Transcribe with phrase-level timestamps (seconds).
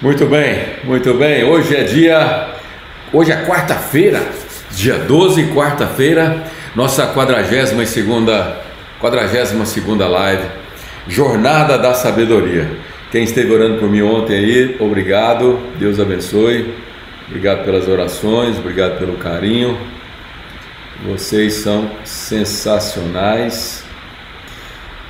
[0.00, 1.42] Muito bem, muito bem.
[1.42, 2.50] Hoje é dia.
[3.12, 4.22] Hoje é quarta-feira,
[4.70, 6.44] dia 12, quarta-feira,
[6.76, 8.60] nossa 42 segunda,
[9.00, 10.44] 42 segunda live,
[11.08, 12.70] Jornada da Sabedoria.
[13.10, 16.72] Quem esteve orando por mim ontem aí, obrigado, Deus abençoe.
[17.26, 19.76] Obrigado pelas orações, obrigado pelo carinho.
[21.08, 23.82] Vocês são sensacionais.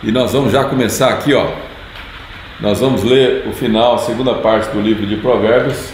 [0.02, 1.67] E nós vamos já começar aqui, ó
[2.60, 5.92] nós vamos ler o final, a segunda parte do livro de Provérbios.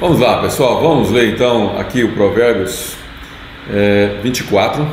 [0.00, 2.96] Vamos lá, pessoal, vamos ler então aqui o Provérbios
[3.70, 4.88] é, 24.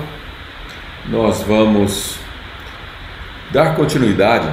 [1.10, 2.20] Nós vamos
[3.52, 4.48] dar continuidade.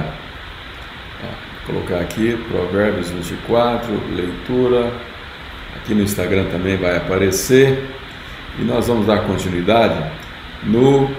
[1.67, 4.91] Vou colocar aqui Provérbios 24, leitura.
[5.75, 7.91] Aqui no Instagram também vai aparecer.
[8.57, 10.03] E nós vamos dar continuidade
[10.63, 11.11] no,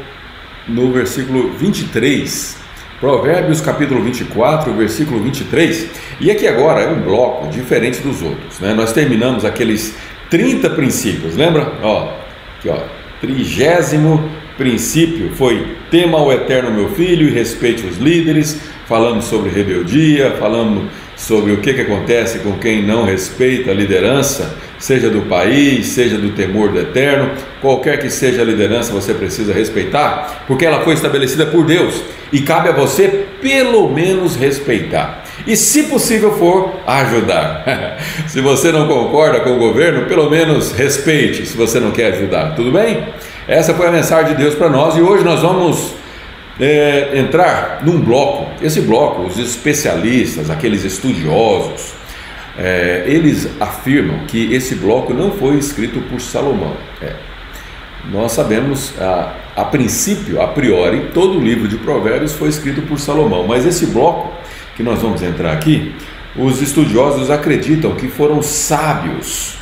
[0.67, 2.64] no versículo 23
[3.05, 5.91] Provérbios capítulo 24, versículo 23.
[6.19, 8.59] E aqui agora é um bloco diferente dos outros.
[8.61, 8.73] Né?
[8.73, 9.95] Nós terminamos aqueles
[10.31, 11.71] 30 princípios, lembra?
[11.83, 12.09] Ó,
[12.57, 12.79] aqui ó,
[13.21, 18.59] trigésimo princípio foi tema ao eterno meu filho e respeite os líderes.
[18.87, 24.57] Falamos sobre rebeldia, falamos sobre o que, que acontece com quem não respeita a liderança,
[24.85, 27.31] seja do país, seja do temor do eterno,
[27.63, 32.43] qualquer que seja a liderança, você precisa respeitar, porque ela foi estabelecida por Deus e
[32.43, 35.25] cabe a você pelo menos respeitar.
[35.47, 37.65] E se possível for, ajudar.
[38.29, 42.55] se você não concorda com o governo, pelo menos respeite, se você não quer ajudar,
[42.55, 43.09] tudo bem?
[43.49, 45.95] Essa foi a mensagem de Deus para nós e hoje nós vamos
[46.61, 48.51] é, entrar num bloco.
[48.63, 52.04] Esse bloco, os especialistas, aqueles estudiosos,
[52.59, 56.77] é, eles afirmam que esse bloco não foi escrito por Salomão.
[57.01, 57.15] É.
[58.11, 62.99] Nós sabemos, a, a princípio, a priori, todo o livro de Provérbios foi escrito por
[62.99, 64.33] Salomão, mas esse bloco
[64.77, 65.95] que nós vamos entrar aqui,
[66.37, 69.57] os estudiosos acreditam que foram sábios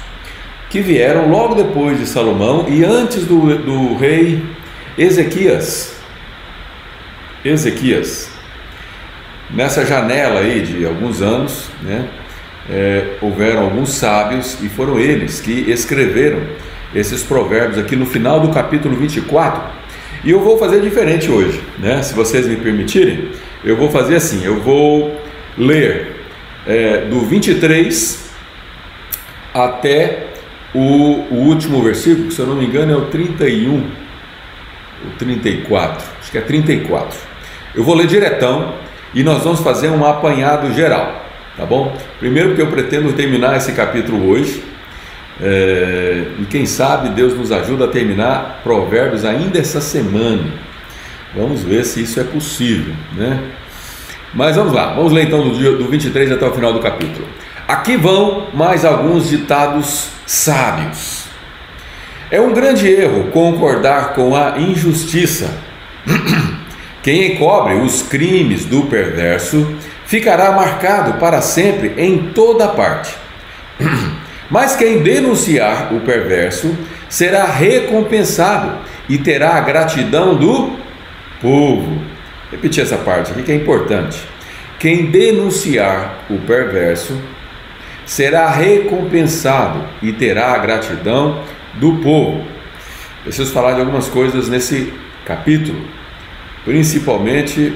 [0.70, 4.42] que vieram logo depois de Salomão e antes do, do rei
[4.96, 5.94] Ezequias.
[7.44, 8.30] Ezequias.
[9.50, 12.08] Nessa janela aí de alguns anos, né,
[12.70, 16.40] é, houveram alguns sábios e foram eles que escreveram
[16.94, 19.62] esses provérbios aqui no final do capítulo 24.
[20.24, 22.02] E eu vou fazer diferente hoje, né?
[22.02, 23.30] Se vocês me permitirem,
[23.64, 25.20] eu vou fazer assim: eu vou
[25.58, 26.16] ler
[26.66, 28.30] é, do 23
[29.52, 30.28] até
[30.74, 36.06] o, o, último versículo, que se eu não me engano é o 31, o 34,
[36.20, 37.18] acho que é 34.
[37.74, 38.74] Eu vou ler diretão
[39.12, 41.21] e nós vamos fazer um apanhado geral
[41.56, 41.96] tá bom?
[42.18, 44.62] Primeiro porque eu pretendo terminar esse capítulo hoje,
[45.40, 50.52] é, e quem sabe Deus nos ajuda a terminar Provérbios ainda essa semana.
[51.34, 53.40] Vamos ver se isso é possível, né?
[54.34, 57.26] Mas vamos lá, vamos ler então do, dia, do 23 até o final do capítulo.
[57.66, 61.24] Aqui vão mais alguns ditados sábios.
[62.30, 65.50] É um grande erro concordar com a injustiça.
[67.02, 69.66] Quem encobre os crimes do perverso
[70.12, 73.16] ficará marcado para sempre em toda parte.
[74.50, 76.76] Mas quem denunciar o perverso
[77.08, 78.76] será recompensado
[79.08, 80.76] e terá a gratidão do
[81.40, 81.98] povo.
[82.50, 84.20] Repetir essa parte aqui que é importante.
[84.78, 87.18] Quem denunciar o perverso
[88.04, 91.42] será recompensado e terá a gratidão
[91.72, 92.44] do povo.
[93.24, 94.92] Preciso falar de algumas coisas nesse
[95.24, 95.80] capítulo,
[96.66, 97.72] principalmente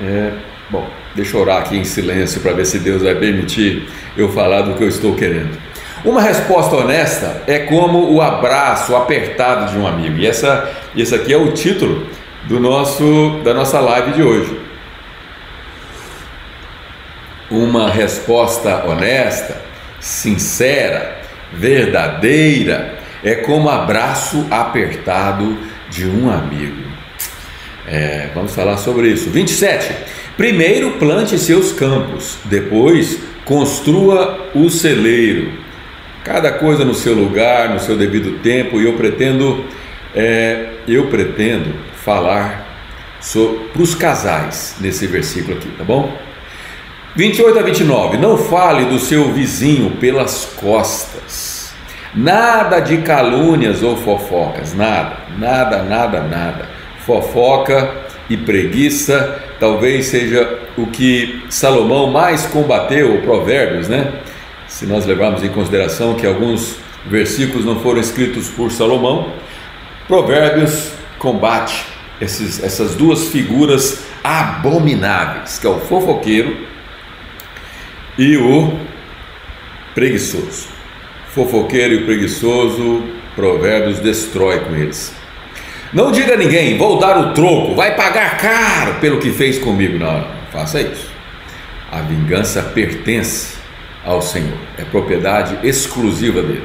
[0.00, 0.32] é,
[0.68, 4.62] Bom, deixa eu orar aqui em silêncio para ver se Deus vai permitir eu falar
[4.62, 5.56] do que eu estou querendo.
[6.04, 10.18] Uma resposta honesta é como o abraço apertado de um amigo.
[10.18, 12.08] E essa, esse aqui é o título
[12.44, 14.60] do nosso, da nossa live de hoje.
[17.48, 19.62] Uma resposta honesta,
[20.00, 21.16] sincera,
[21.52, 25.56] verdadeira, é como abraço apertado
[25.88, 26.86] de um amigo.
[27.86, 29.30] É, vamos falar sobre isso.
[29.30, 30.15] 27.
[30.36, 35.50] Primeiro plante seus campos, depois construa o celeiro.
[36.22, 39.64] Cada coisa no seu lugar, no seu devido tempo, e eu pretendo,
[40.14, 41.74] é, eu pretendo
[42.04, 42.66] falar
[43.72, 46.14] para os casais nesse versículo aqui, tá bom?
[47.14, 48.18] 28 a 29.
[48.18, 51.72] Não fale do seu vizinho pelas costas.
[52.14, 56.68] Nada de calúnias ou fofocas, nada, nada, nada, nada.
[57.06, 64.12] Fofoca e preguiça talvez seja o que Salomão mais combateu, Provérbios, né?
[64.68, 66.76] Se nós levarmos em consideração que alguns
[67.06, 69.32] versículos não foram escritos por Salomão,
[70.08, 71.86] Provérbios combate
[72.20, 76.56] esses, essas duas figuras abomináveis, que é o fofoqueiro
[78.18, 78.72] e o
[79.94, 80.68] preguiçoso.
[81.28, 85.14] Fofoqueiro e preguiçoso, Provérbios destrói com eles.
[85.92, 89.98] Não diga a ninguém, vou dar o troco, vai pagar caro pelo que fez comigo.
[89.98, 91.10] Não, faça isso.
[91.90, 93.56] A vingança pertence
[94.04, 96.64] ao Senhor, é propriedade exclusiva dele.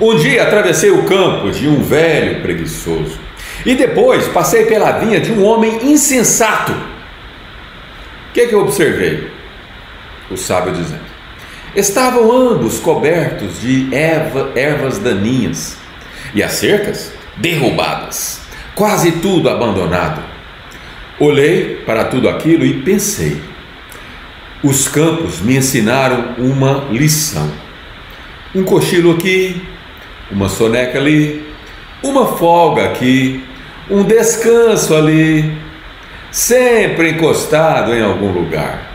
[0.00, 3.18] Um dia atravessei o campo de um velho preguiçoso
[3.66, 6.72] e depois passei pela vinha de um homem insensato.
[6.72, 9.30] O que, é que eu observei?
[10.30, 11.02] O sábio dizendo:
[11.74, 15.76] Estavam ambos cobertos de erva, ervas daninhas
[16.34, 18.40] e as cercas derrubadas,
[18.74, 20.22] quase tudo abandonado.
[21.18, 23.40] Olhei para tudo aquilo e pensei:
[24.62, 27.50] os campos me ensinaram uma lição.
[28.54, 29.62] Um cochilo aqui,
[30.30, 31.46] uma soneca ali,
[32.02, 33.44] uma folga aqui,
[33.88, 35.56] um descanso ali,
[36.30, 38.90] sempre encostado em algum lugar.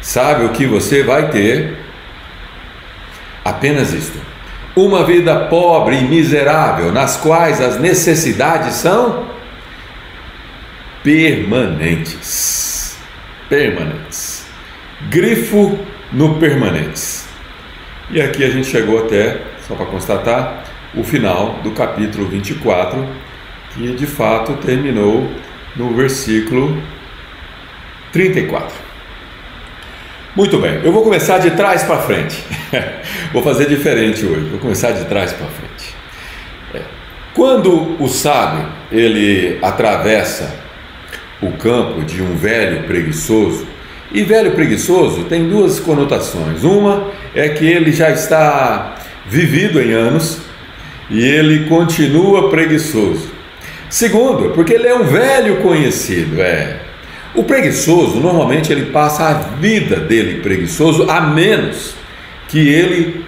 [0.00, 1.76] Sabe o que você vai ter?
[3.44, 4.18] Apenas isto:
[4.76, 9.26] uma vida pobre e miserável, nas quais as necessidades são
[11.02, 12.98] permanentes.
[13.48, 14.46] Permanentes.
[15.10, 15.78] Grifo
[16.12, 17.28] no permanentes.
[18.10, 23.06] E aqui a gente chegou até, só para constatar, o final do capítulo 24,
[23.74, 25.30] que de fato terminou
[25.76, 26.80] no versículo
[28.12, 28.83] 34.
[30.36, 32.42] Muito bem, eu vou começar de trás para frente.
[33.32, 34.48] vou fazer diferente hoje.
[34.50, 35.94] Vou começar de trás para frente.
[36.74, 36.80] É.
[37.32, 40.52] Quando o sábio ele atravessa
[41.40, 43.64] o campo de um velho preguiçoso,
[44.10, 46.64] e velho preguiçoso tem duas conotações.
[46.64, 48.96] Uma é que ele já está
[49.26, 50.40] vivido em anos
[51.08, 53.30] e ele continua preguiçoso.
[53.88, 56.80] Segundo, porque ele é um velho conhecido, é
[57.34, 61.94] o preguiçoso, normalmente, ele passa a vida dele preguiçoso, a menos
[62.48, 63.24] que ele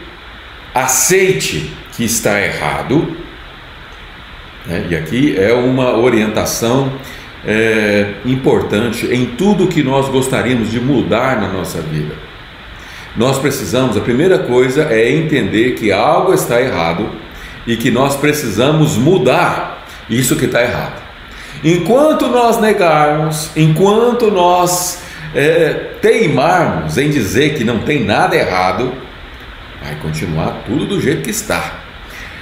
[0.72, 3.16] aceite que está errado.
[4.64, 4.86] Né?
[4.90, 6.92] E aqui é uma orientação
[7.44, 12.14] é, importante em tudo que nós gostaríamos de mudar na nossa vida.
[13.16, 17.08] Nós precisamos, a primeira coisa é entender que algo está errado
[17.66, 21.05] e que nós precisamos mudar isso que está errado.
[21.64, 25.02] Enquanto nós negarmos, enquanto nós
[25.34, 28.92] é, teimarmos em dizer que não tem nada errado,
[29.82, 31.80] vai continuar tudo do jeito que está.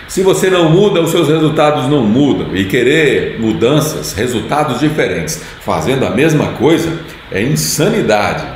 [0.06, 2.55] Se você não muda, os seus resultados não mudam.
[2.55, 7.00] E querer mudanças, resultados diferentes, fazendo a mesma coisa,
[7.32, 8.46] é insanidade.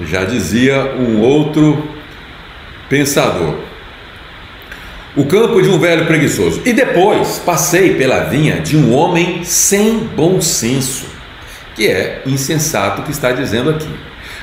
[0.00, 1.88] Já dizia um outro
[2.88, 3.54] pensador
[5.16, 6.60] o campo de um velho preguiçoso.
[6.64, 11.06] E depois passei pela vinha de um homem sem bom senso,
[11.74, 13.88] que é insensato que está dizendo aqui.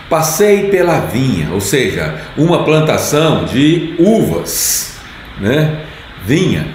[0.10, 4.98] Passei pela vinha, ou seja, uma plantação de uvas,
[5.40, 5.82] né?
[6.26, 6.68] Vinha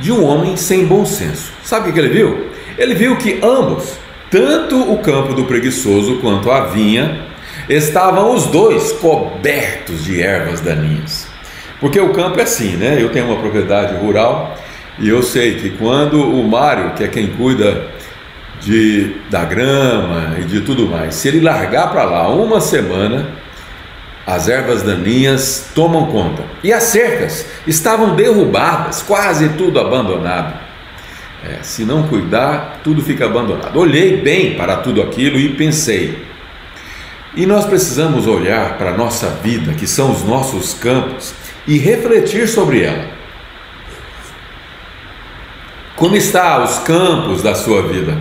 [0.00, 1.52] de um homem sem bom senso.
[1.62, 2.50] Sabe o que ele viu?
[2.76, 3.98] Ele viu que ambos,
[4.30, 7.26] tanto o campo do preguiçoso quanto a vinha,
[7.68, 11.23] estavam os dois cobertos de ervas daninhas.
[11.80, 12.96] Porque o campo é assim, né?
[13.00, 14.56] Eu tenho uma propriedade rural
[14.98, 17.88] e eu sei que quando o Mário, que é quem cuida
[18.60, 23.26] de, da grama e de tudo mais, se ele largar para lá uma semana,
[24.26, 26.44] as ervas daninhas tomam conta.
[26.62, 30.64] E as cercas estavam derrubadas, quase tudo abandonado.
[31.44, 33.76] É, se não cuidar, tudo fica abandonado.
[33.78, 36.24] Olhei bem para tudo aquilo e pensei.
[37.36, 41.34] E nós precisamos olhar para a nossa vida, que são os nossos campos,
[41.66, 43.08] e refletir sobre ela.
[45.96, 48.18] Como estão os campos da sua vida?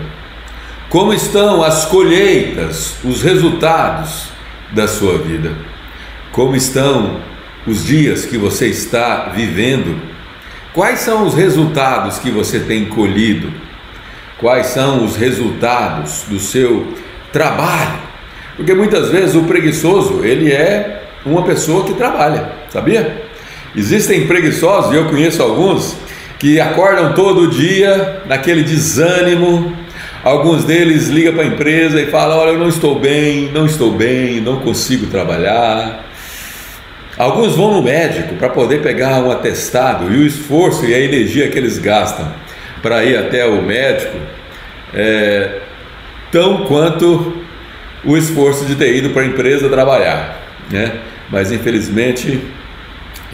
[0.90, 4.28] Como estão as colheitas, os resultados
[4.72, 5.52] da sua vida?
[6.32, 7.20] Como estão
[7.66, 10.00] os dias que você está vivendo?
[10.72, 13.52] Quais são os resultados que você tem colhido?
[14.38, 16.94] Quais são os resultados do seu
[17.32, 18.00] trabalho?
[18.56, 23.24] Porque muitas vezes o preguiçoso, ele é uma pessoa que trabalha, sabia?
[23.76, 25.96] Existem preguiçosos, e eu conheço alguns,
[26.38, 29.76] que acordam todo dia naquele desânimo.
[30.24, 33.92] Alguns deles ligam para a empresa e falam: Olha, eu não estou bem, não estou
[33.92, 36.06] bem, não consigo trabalhar.
[37.18, 41.50] Alguns vão no médico para poder pegar um atestado e o esforço e a energia
[41.50, 42.32] que eles gastam
[42.82, 44.18] para ir até o médico
[44.94, 45.60] é
[46.32, 47.38] tão quanto
[48.04, 51.00] o esforço de ter ido para a empresa trabalhar, né?
[51.30, 52.42] Mas infelizmente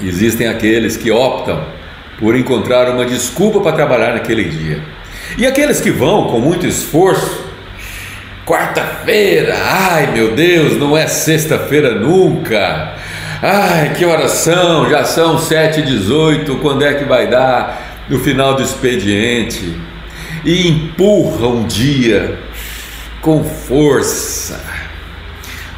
[0.03, 1.63] Existem aqueles que optam
[2.18, 4.82] por encontrar uma desculpa para trabalhar naquele dia.
[5.38, 7.46] E aqueles que vão com muito esforço,
[8.46, 12.96] quarta-feira, ai meu Deus, não é sexta-feira nunca.
[13.41, 14.89] Ai, que oração!
[14.89, 19.79] Já são 7h18, quando é que vai dar no final do expediente?
[20.44, 22.38] E empurra um dia
[23.22, 24.60] com força.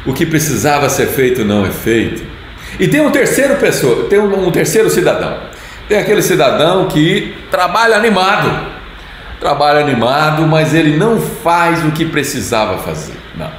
[0.04, 2.31] O que precisava ser feito não é feito.
[2.78, 5.38] E tem um terceiro pessoa, tem um, um terceiro cidadão.
[5.88, 8.72] Tem aquele cidadão que trabalha animado.
[9.40, 13.16] Trabalha animado, mas ele não faz o que precisava fazer.
[13.36, 13.50] Não.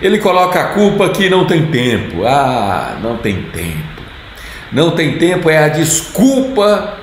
[0.00, 2.24] Ele coloca a culpa que não tem tempo.
[2.26, 4.02] Ah, não tem tempo.
[4.70, 6.94] Não tem tempo é a desculpa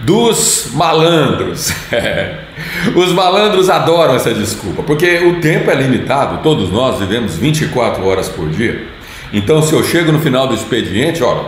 [0.00, 1.72] dos malandros.
[2.94, 8.28] Os malandros adoram essa desculpa, porque o tempo é limitado, todos nós vivemos 24 horas
[8.28, 8.86] por dia.
[9.32, 11.46] Então, se eu chego no final do expediente, olha,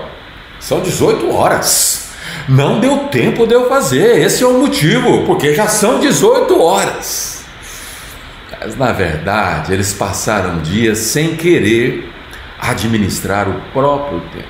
[0.58, 2.08] são 18 horas.
[2.48, 7.44] Não deu tempo de eu fazer, esse é o motivo, porque já são 18 horas.
[8.60, 12.10] Mas na verdade, eles passaram dias sem querer
[12.58, 14.48] administrar o próprio tempo.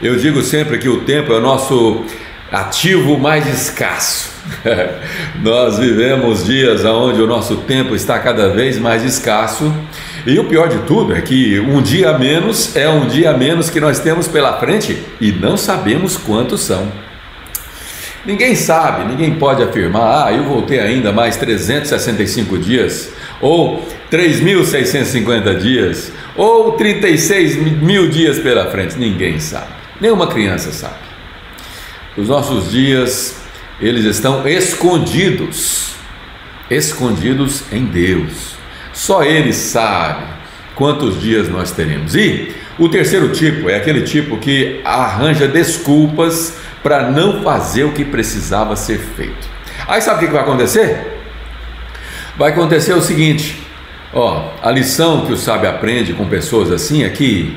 [0.00, 2.04] Eu digo sempre que o tempo é o nosso
[2.50, 4.32] ativo mais escasso.
[5.42, 9.72] Nós vivemos dias onde o nosso tempo está cada vez mais escasso.
[10.26, 13.36] E o pior de tudo é que um dia a menos é um dia a
[13.36, 16.90] menos que nós temos pela frente e não sabemos quantos são.
[18.26, 23.10] Ninguém sabe, ninguém pode afirmar, ah, eu vou ter ainda mais 365 dias,
[23.40, 28.98] ou 3.650 dias, ou 36 mil dias pela frente.
[28.98, 29.68] Ninguém sabe,
[30.00, 31.08] nenhuma criança sabe.
[32.18, 33.36] Os nossos dias,
[33.80, 35.94] eles estão escondidos,
[36.68, 38.57] escondidos em Deus.
[38.98, 40.24] Só Ele sabe
[40.74, 42.16] quantos dias nós teremos.
[42.16, 48.04] E o terceiro tipo é aquele tipo que arranja desculpas para não fazer o que
[48.04, 49.48] precisava ser feito.
[49.86, 51.20] Aí sabe o que vai acontecer?
[52.36, 53.62] Vai acontecer o seguinte:
[54.12, 57.56] ó, a lição que o sábio aprende com pessoas assim é que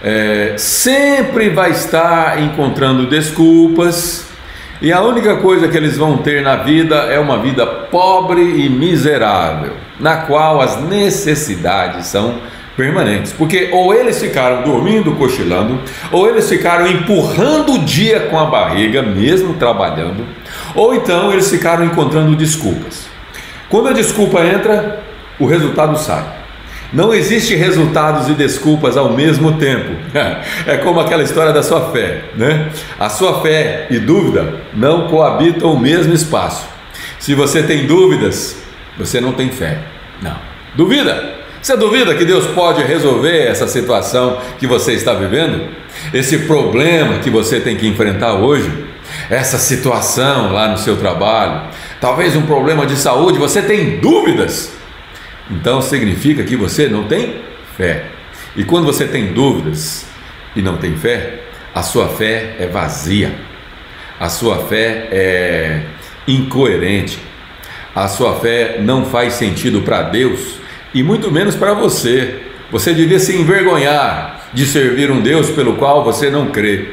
[0.00, 4.31] é, sempre vai estar encontrando desculpas,
[4.82, 8.68] e a única coisa que eles vão ter na vida é uma vida pobre e
[8.68, 12.40] miserável, na qual as necessidades são
[12.76, 15.78] permanentes, porque ou eles ficaram dormindo, cochilando,
[16.10, 20.26] ou eles ficaram empurrando o dia com a barriga, mesmo trabalhando,
[20.74, 23.06] ou então eles ficaram encontrando desculpas.
[23.68, 25.00] Quando a desculpa entra,
[25.38, 26.41] o resultado sai.
[26.92, 29.90] Não existe resultados e desculpas ao mesmo tempo.
[30.66, 32.70] É como aquela história da sua fé, né?
[32.98, 36.68] A sua fé e dúvida não coabitam o mesmo espaço.
[37.18, 38.56] Se você tem dúvidas,
[38.96, 39.78] você não tem fé.
[40.20, 40.36] Não.
[40.74, 41.34] Duvida?
[41.60, 45.68] Você duvida que Deus pode resolver essa situação que você está vivendo?
[46.12, 48.70] Esse problema que você tem que enfrentar hoje?
[49.30, 51.68] Essa situação lá no seu trabalho?
[52.00, 53.38] Talvez um problema de saúde?
[53.38, 54.81] Você tem dúvidas?
[55.52, 57.36] Então significa que você não tem
[57.76, 58.06] fé.
[58.56, 60.06] E quando você tem dúvidas
[60.56, 61.40] e não tem fé,
[61.74, 63.32] a sua fé é vazia.
[64.18, 65.82] A sua fé é
[66.26, 67.18] incoerente.
[67.94, 70.56] A sua fé não faz sentido para Deus
[70.94, 72.40] e muito menos para você.
[72.70, 76.88] Você devia se envergonhar de servir um Deus pelo qual você não crê.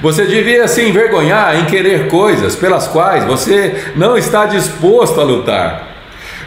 [0.00, 5.87] Você devia se envergonhar em querer coisas pelas quais você não está disposto a lutar.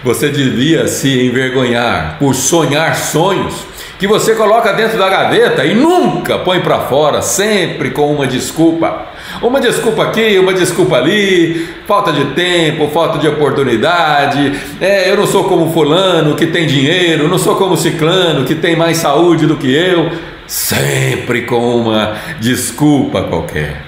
[0.03, 3.67] Você devia se envergonhar por sonhar sonhos
[3.99, 9.05] que você coloca dentro da gaveta e nunca põe para fora, sempre com uma desculpa.
[9.43, 14.59] Uma desculpa aqui, uma desculpa ali, falta de tempo, falta de oportunidade.
[14.81, 18.75] É, eu não sou como fulano que tem dinheiro, não sou como ciclano que tem
[18.75, 20.09] mais saúde do que eu.
[20.47, 23.83] Sempre com uma desculpa qualquer.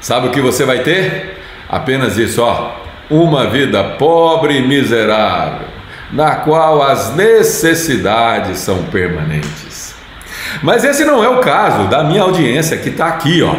[0.00, 1.38] Sabe o que você vai ter?
[1.68, 5.66] Apenas isso, ó uma vida pobre e miserável,
[6.12, 9.94] na qual as necessidades são permanentes.
[10.62, 13.54] Mas esse não é o caso da minha audiência que está aqui, ó.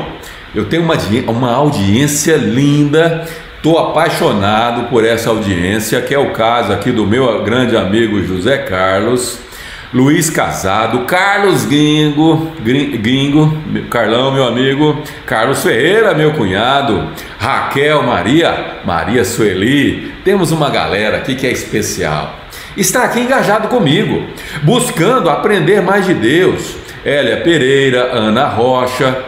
[0.53, 0.95] Eu tenho uma,
[1.27, 7.43] uma audiência linda, estou apaixonado por essa audiência, que é o caso aqui do meu
[7.43, 9.48] grande amigo José Carlos
[9.91, 13.57] Luiz Casado, Carlos Gringo, Gringo,
[13.89, 20.13] Carlão, meu amigo, Carlos Ferreira, meu cunhado, Raquel Maria, Maria Sueli.
[20.23, 22.35] Temos uma galera aqui que é especial.
[22.77, 24.27] Está aqui engajado comigo,
[24.61, 26.75] buscando aprender mais de Deus.
[27.03, 29.23] Hélia Pereira, Ana Rocha,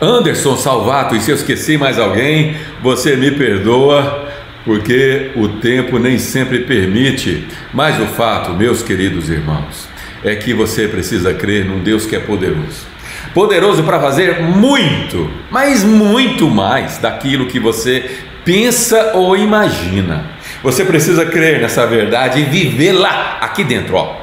[0.00, 4.25] Anderson Salvato, e se eu esqueci mais alguém, você me perdoa
[4.66, 7.46] porque o tempo nem sempre permite.
[7.72, 9.88] Mas o fato, meus queridos irmãos,
[10.24, 12.84] é que você precisa crer num Deus que é poderoso.
[13.32, 18.10] Poderoso para fazer muito, mas muito mais daquilo que você
[18.44, 20.24] pensa ou imagina.
[20.64, 24.16] Você precisa crer nessa verdade e viver lá, aqui dentro, ó.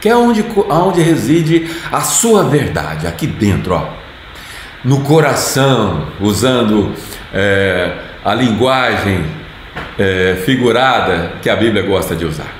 [0.00, 3.88] que é onde, onde reside a sua verdade, aqui dentro, ó,
[4.84, 6.94] no coração, usando
[7.34, 7.92] é,
[8.24, 9.24] a linguagem
[9.98, 12.54] é, figurada que a Bíblia gosta de usar.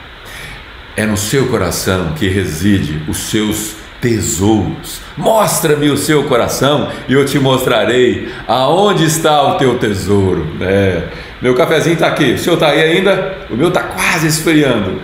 [0.97, 5.01] É no seu coração que reside os seus tesouros.
[5.17, 10.47] Mostra-me o seu coração e eu te mostrarei aonde está o teu tesouro.
[10.61, 11.09] É,
[11.43, 12.33] meu cafezinho está aqui.
[12.33, 13.39] O senhor está aí ainda?
[13.51, 15.01] O meu está quase esfriando.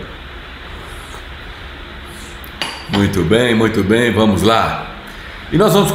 [2.90, 4.92] Muito bem, muito bem, vamos lá.
[5.50, 5.92] E nós vamos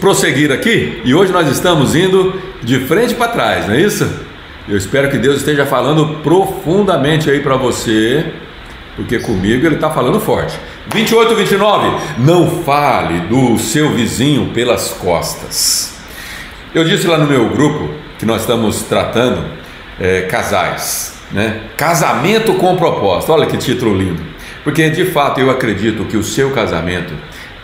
[0.00, 4.08] prosseguir aqui, e hoje nós estamos indo de frente para trás, não é isso?
[4.68, 8.32] Eu espero que Deus esteja falando profundamente aí para você,
[8.96, 10.58] porque comigo ele está falando forte.
[10.92, 11.98] 28, 29.
[12.18, 15.94] Não fale do seu vizinho pelas costas.
[16.74, 19.44] Eu disse lá no meu grupo que nós estamos tratando
[20.00, 21.60] é, casais, né?
[21.76, 23.32] Casamento com propósito.
[23.32, 24.22] Olha que título lindo.
[24.64, 27.14] Porque de fato eu acredito que o seu casamento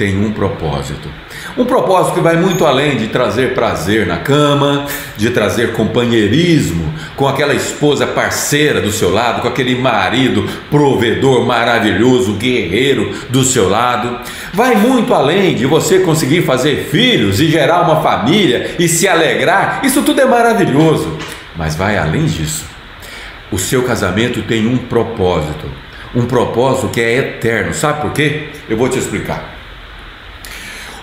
[0.03, 1.09] tem um propósito.
[1.57, 4.85] Um propósito que vai muito além de trazer prazer na cama,
[5.17, 12.33] de trazer companheirismo com aquela esposa parceira do seu lado, com aquele marido provedor maravilhoso,
[12.33, 14.19] guerreiro do seu lado.
[14.53, 19.83] Vai muito além de você conseguir fazer filhos e gerar uma família e se alegrar.
[19.85, 21.17] Isso tudo é maravilhoso.
[21.57, 22.65] Mas vai além disso.
[23.53, 25.71] O seu casamento tem um propósito,
[26.13, 27.73] um propósito que é eterno.
[27.73, 28.49] Sabe por quê?
[28.69, 29.62] Eu vou te explicar.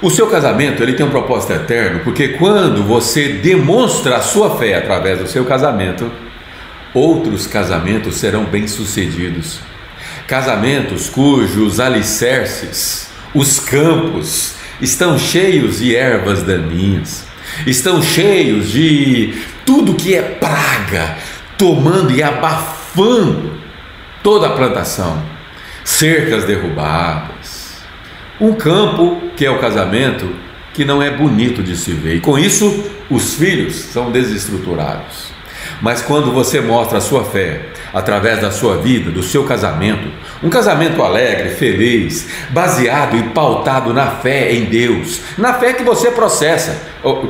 [0.01, 4.75] O seu casamento ele tem um propósito eterno, porque quando você demonstra a sua fé
[4.75, 6.09] através do seu casamento,
[6.93, 9.59] outros casamentos serão bem-sucedidos.
[10.25, 17.25] Casamentos cujos alicerces, os campos, estão cheios de ervas daninhas,
[17.67, 19.33] estão cheios de
[19.65, 21.17] tudo que é praga,
[21.57, 23.51] tomando e abafando
[24.23, 25.21] toda a plantação,
[25.83, 27.58] cercas derrubadas
[28.39, 30.29] um campo, que é o casamento,
[30.73, 32.15] que não é bonito de se ver.
[32.15, 35.39] E com isso, os filhos são desestruturados.
[35.81, 37.61] Mas quando você mostra a sua fé
[37.93, 40.07] através da sua vida, do seu casamento,
[40.43, 46.11] um casamento alegre, feliz, baseado e pautado na fé em Deus, na fé que você
[46.11, 46.81] processa,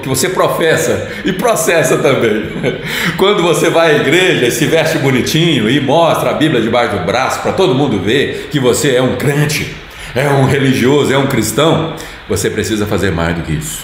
[0.02, 2.50] que você professa e processa também.
[3.18, 7.06] Quando você vai à igreja e se veste bonitinho e mostra a Bíblia debaixo do
[7.06, 9.76] braço para todo mundo ver que você é um crente,
[10.16, 11.96] é um religioso, é um cristão,
[12.28, 13.84] você precisa fazer mais do que isso.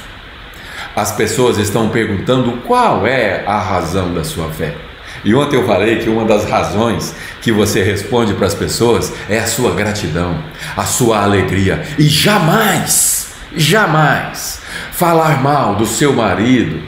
[0.95, 4.75] As pessoas estão perguntando qual é a razão da sua fé.
[5.23, 9.39] E ontem eu falei que uma das razões que você responde para as pessoas é
[9.39, 10.41] a sua gratidão,
[10.77, 11.83] a sua alegria.
[11.97, 14.61] E jamais, jamais
[14.91, 16.81] falar mal do seu marido,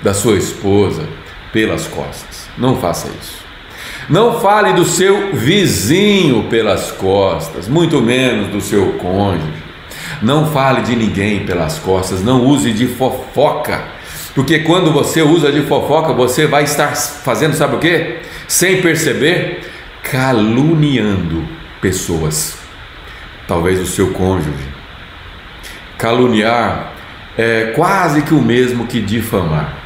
[0.00, 1.02] da sua esposa,
[1.52, 2.48] pelas costas.
[2.56, 3.47] Não faça isso.
[4.08, 9.62] Não fale do seu vizinho pelas costas, muito menos do seu cônjuge.
[10.22, 13.84] Não fale de ninguém pelas costas, não use de fofoca.
[14.34, 18.20] Porque quando você usa de fofoca, você vai estar fazendo, sabe o que?
[18.46, 19.60] Sem perceber,
[20.02, 21.46] caluniando
[21.80, 22.56] pessoas.
[23.46, 24.68] Talvez o seu cônjuge.
[25.98, 26.92] Caluniar
[27.36, 29.76] é quase que o mesmo que difamar.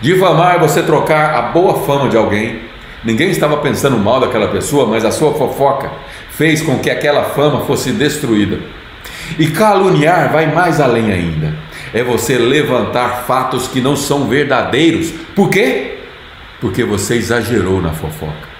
[0.00, 2.71] Difamar é você trocar a boa fama de alguém
[3.04, 5.90] Ninguém estava pensando mal daquela pessoa, mas a sua fofoca
[6.30, 8.60] fez com que aquela fama fosse destruída.
[9.38, 11.54] E caluniar vai mais além ainda.
[11.92, 15.12] É você levantar fatos que não são verdadeiros.
[15.34, 15.98] Por quê?
[16.60, 18.52] Porque você exagerou na fofoca.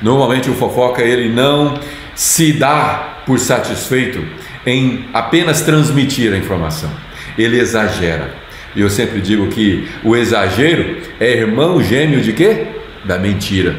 [0.00, 1.78] Normalmente o fofoca ele não
[2.14, 4.24] se dá por satisfeito
[4.66, 6.90] em apenas transmitir a informação.
[7.38, 8.34] Ele exagera.
[8.74, 12.66] E eu sempre digo que o exagero é irmão gêmeo de quê?
[13.04, 13.76] Da mentira.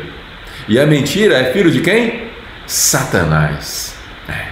[0.67, 2.23] E a mentira é filho de quem?
[2.65, 3.95] Satanás.
[4.27, 4.47] É.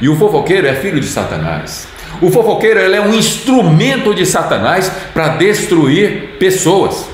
[0.00, 1.88] E o fofoqueiro é filho de Satanás.
[2.20, 7.08] O fofoqueiro é um instrumento de Satanás para destruir pessoas.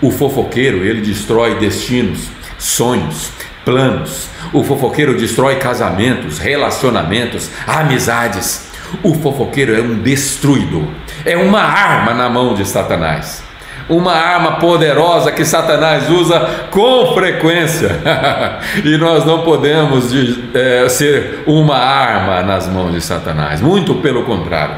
[0.00, 3.30] O fofoqueiro ele destrói destinos, sonhos,
[3.64, 4.28] planos.
[4.52, 8.68] O fofoqueiro destrói casamentos, relacionamentos, amizades.
[9.02, 10.86] O fofoqueiro é um destruidor,
[11.24, 13.42] é uma arma na mão de Satanás
[13.88, 17.90] uma arma poderosa que Satanás usa com frequência.
[18.84, 24.24] e nós não podemos de, é, ser uma arma nas mãos de Satanás, muito pelo
[24.24, 24.76] contrário,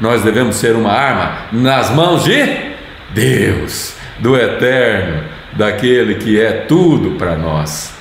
[0.00, 2.68] nós devemos ser uma arma nas mãos de
[3.10, 7.94] Deus, do Eterno, daquele que é tudo para nós.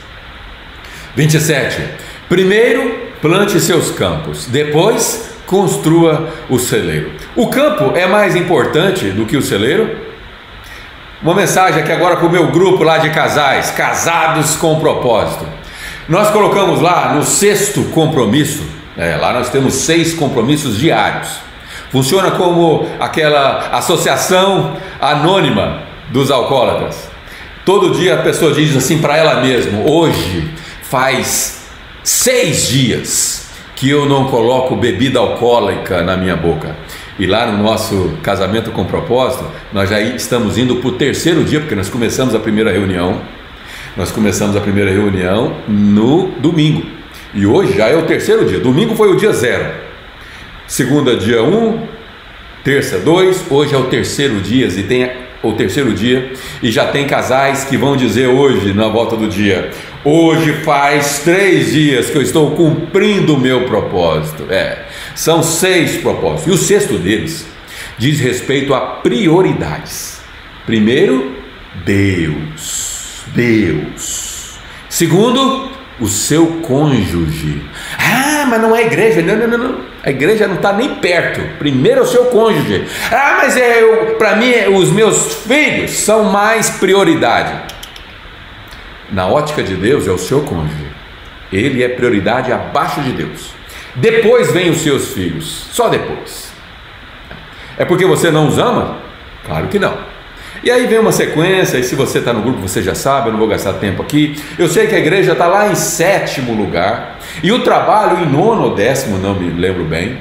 [1.15, 1.81] 27.
[2.29, 7.11] Primeiro, plante seus campos, depois, construa o celeiro.
[7.35, 10.06] O campo é mais importante do que o celeiro?
[11.19, 15.47] Uma mensagem aqui agora para o meu grupo lá de casais, casados com propósito.
[16.07, 18.63] Nós colocamos lá no sexto compromisso,
[18.95, 21.39] é, lá nós temos seis compromissos diários.
[21.91, 27.09] Funciona como aquela associação anônima dos alcoólatras.
[27.65, 30.53] Todo dia a pessoa diz assim para ela mesma: hoje
[30.83, 31.65] faz
[32.03, 36.75] seis dias que eu não coloco bebida alcoólica na minha boca.
[37.19, 41.59] E lá no nosso casamento com propósito, nós já estamos indo para o terceiro dia,
[41.59, 43.21] porque nós começamos a primeira reunião.
[43.95, 46.85] Nós começamos a primeira reunião no domingo.
[47.33, 48.59] E hoje já é o terceiro dia.
[48.59, 49.65] Domingo foi o dia zero.
[50.67, 51.87] Segunda, dia um.
[52.63, 53.43] Terça, dois.
[53.49, 54.67] Hoje é o terceiro dia.
[54.67, 55.09] E tem
[55.41, 56.31] o terceiro dia.
[56.61, 59.71] E já tem casais que vão dizer hoje, na volta do dia:
[60.03, 64.45] Hoje faz três dias que eu estou cumprindo o meu propósito.
[64.49, 64.85] É,
[65.17, 66.47] são seis propósitos.
[66.47, 67.45] E o sexto deles
[67.97, 70.21] diz respeito a prioridades.
[70.65, 71.35] Primeiro,
[71.83, 73.23] Deus.
[73.33, 74.59] Deus.
[74.87, 77.63] Segundo, o seu cônjuge.
[77.97, 79.21] Ah, mas não é igreja.
[79.23, 79.79] Não, não, não.
[80.03, 81.41] A igreja não está nem perto.
[81.57, 82.85] Primeiro é o seu cônjuge.
[83.11, 83.81] Ah, mas é
[84.19, 87.75] para mim os meus filhos são mais prioridade
[89.11, 90.87] na ótica de Deus, é o seu cônjuge.
[91.51, 93.56] Ele é prioridade abaixo de Deus.
[93.97, 96.51] Depois vem os seus filhos, só depois.
[97.77, 98.97] É porque você não os ama?
[99.45, 99.97] Claro que não.
[100.63, 103.31] E aí vem uma sequência, e se você está no grupo, você já sabe, eu
[103.31, 104.41] não vou gastar tempo aqui.
[104.57, 108.63] Eu sei que a igreja está lá em sétimo lugar, e o trabalho em nono
[108.63, 110.17] ou décimo, não me lembro bem.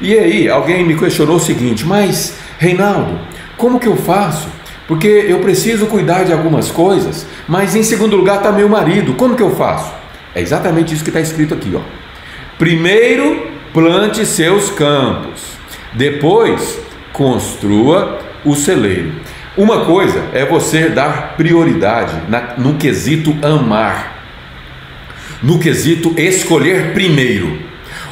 [0.00, 3.18] E aí, alguém me questionou o seguinte: mas, Reinaldo,
[3.56, 4.48] como que eu faço
[4.90, 9.14] porque eu preciso cuidar de algumas coisas, mas em segundo lugar está meu marido.
[9.14, 9.94] Como que eu faço?
[10.34, 11.80] É exatamente isso que está escrito aqui, ó.
[12.60, 15.56] Primeiro, plante seus campos.
[15.94, 16.78] Depois,
[17.10, 19.12] construa o celeiro.
[19.56, 24.26] Uma coisa é você dar prioridade na, no quesito amar,
[25.42, 27.62] no quesito escolher primeiro.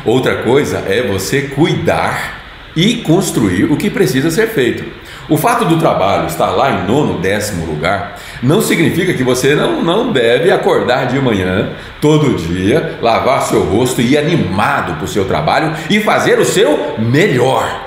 [0.03, 2.41] Outra coisa é você cuidar
[2.75, 4.83] e construir o que precisa ser feito.
[5.29, 9.83] O fato do trabalho estar lá em nono, décimo lugar, não significa que você não,
[9.83, 11.71] não deve acordar de manhã,
[12.01, 16.45] todo dia, lavar seu rosto e ir animado para o seu trabalho e fazer o
[16.45, 17.87] seu melhor.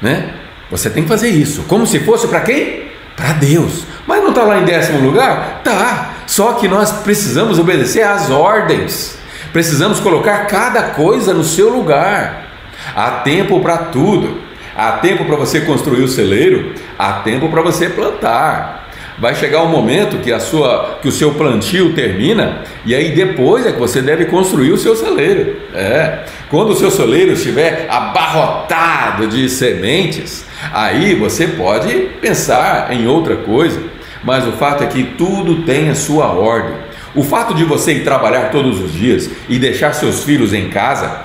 [0.00, 0.34] Né?
[0.70, 1.62] Você tem que fazer isso.
[1.62, 2.88] Como se fosse para quem?
[3.16, 3.84] Para Deus.
[4.06, 5.62] Mas não está lá em décimo lugar?
[5.64, 6.14] Tá.
[6.26, 9.18] Só que nós precisamos obedecer às ordens.
[9.52, 12.46] Precisamos colocar cada coisa no seu lugar.
[12.94, 14.48] Há tempo para tudo.
[14.78, 18.87] Há tempo para você construir o celeiro, há tempo para você plantar.
[19.20, 23.66] Vai chegar um momento que, a sua, que o seu plantio termina e aí depois
[23.66, 25.56] é que você deve construir o seu celeiro.
[25.74, 26.20] É.
[26.48, 33.80] Quando o seu celeiro estiver abarrotado de sementes, aí você pode pensar em outra coisa.
[34.22, 36.74] Mas o fato é que tudo tem a sua ordem.
[37.14, 41.22] O fato de você ir trabalhar todos os dias e deixar seus filhos em casa,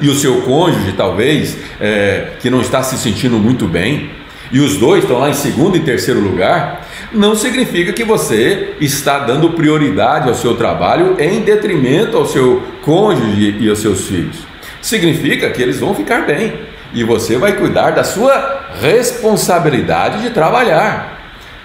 [0.00, 4.10] e o seu cônjuge talvez, é, que não está se sentindo muito bem,
[4.52, 6.83] e os dois estão lá em segundo e terceiro lugar,
[7.14, 13.56] não significa que você está dando prioridade ao seu trabalho em detrimento ao seu cônjuge
[13.60, 14.36] e aos seus filhos.
[14.82, 16.54] Significa que eles vão ficar bem
[16.92, 21.14] e você vai cuidar da sua responsabilidade de trabalhar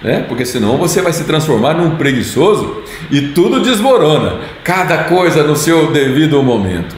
[0.02, 0.26] né?
[0.28, 5.92] porque senão você vai se transformar num preguiçoso e tudo desmorona, cada coisa no seu
[5.92, 6.96] devido momento.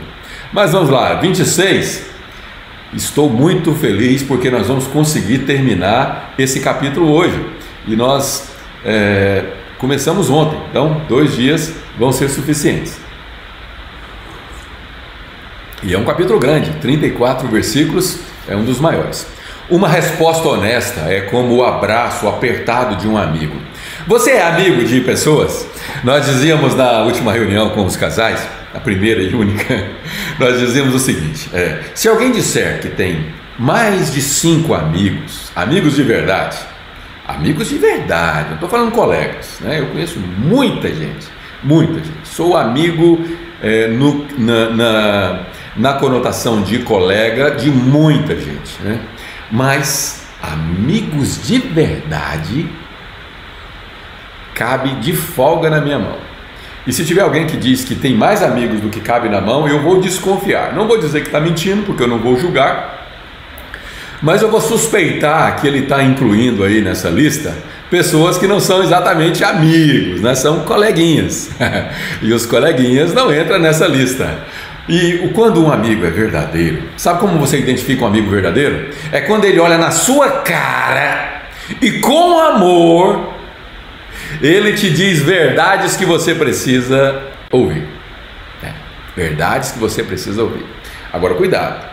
[0.54, 2.12] Mas vamos lá, 26.
[2.94, 7.40] Estou muito feliz porque nós vamos conseguir terminar esse capítulo hoje.
[7.88, 8.50] E nós
[8.86, 9.44] é,
[9.78, 13.00] começamos ontem, então dois dias vão ser suficientes.
[15.84, 19.26] E é um capítulo grande, 34 versículos, é um dos maiores.
[19.70, 23.56] Uma resposta honesta é como o abraço apertado de um amigo.
[24.06, 25.66] Você é amigo de pessoas?
[26.04, 29.88] Nós dizíamos na última reunião com os casais, a primeira e única,
[30.38, 35.96] nós dizíamos o seguinte: é, se alguém disser que tem mais de cinco amigos, amigos
[35.96, 36.58] de verdade,
[37.36, 39.80] amigos de verdade, não estou falando colegas, né?
[39.80, 41.28] eu conheço muita gente,
[41.64, 42.28] muita gente.
[42.28, 43.20] Sou amigo
[43.62, 45.40] é, no, na, na,
[45.76, 48.82] na conotação de colega de muita gente.
[48.82, 49.00] Né?
[49.52, 52.68] Mas amigos de verdade
[54.54, 56.18] cabe de folga na minha mão.
[56.86, 59.68] E se tiver alguém que diz que tem mais amigos do que cabe na mão,
[59.68, 60.74] eu vou desconfiar.
[60.74, 63.01] Não vou dizer que está mentindo, porque eu não vou julgar,
[64.22, 67.54] mas eu vou suspeitar que ele está incluindo aí nessa lista
[67.90, 70.34] pessoas que não são exatamente amigos, né?
[70.34, 71.52] são coleguinhas.
[72.22, 74.40] e os coleguinhas não entram nessa lista.
[74.88, 78.90] E quando um amigo é verdadeiro, sabe como você identifica um amigo verdadeiro?
[79.12, 81.42] É quando ele olha na sua cara
[81.82, 83.34] e com amor
[84.42, 87.86] ele te diz verdades que você precisa ouvir.
[89.16, 90.66] Verdades que você precisa ouvir.
[91.12, 91.86] Agora, cuidado.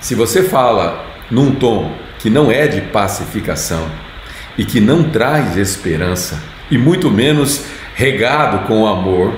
[0.00, 3.90] Se você fala num tom que não é de pacificação
[4.56, 6.40] e que não traz esperança,
[6.70, 7.64] e muito menos
[7.94, 9.32] regado com amor,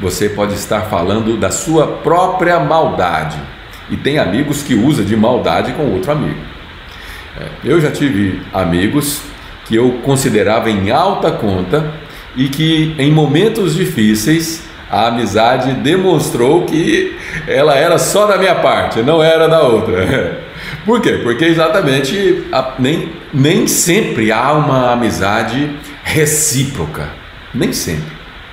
[0.00, 3.36] você pode estar falando da sua própria maldade.
[3.90, 6.40] E tem amigos que usam de maldade com outro amigo.
[7.38, 9.20] É, eu já tive amigos
[9.66, 11.92] que eu considerava em alta conta
[12.36, 19.02] e que em momentos difíceis a amizade demonstrou que ela era só da minha parte,
[19.02, 20.44] não era da outra.
[20.84, 21.20] Por quê?
[21.22, 25.70] Porque exatamente a, nem, nem sempre há uma amizade
[26.02, 27.08] recíproca,
[27.54, 28.12] nem sempre.